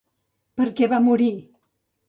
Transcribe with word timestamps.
Per 0.61 0.67
què 0.81 0.89
va 0.95 1.01
morir? 1.11 1.31